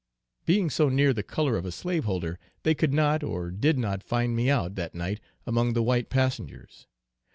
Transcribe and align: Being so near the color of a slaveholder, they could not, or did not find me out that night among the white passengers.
Being 0.47 0.71
so 0.71 0.89
near 0.89 1.13
the 1.13 1.21
color 1.21 1.57
of 1.57 1.63
a 1.67 1.71
slaveholder, 1.71 2.39
they 2.63 2.73
could 2.73 2.91
not, 2.91 3.23
or 3.23 3.51
did 3.51 3.77
not 3.77 4.01
find 4.01 4.35
me 4.35 4.49
out 4.49 4.73
that 4.73 4.95
night 4.95 5.19
among 5.45 5.73
the 5.73 5.83
white 5.83 6.09
passengers. 6.09 6.87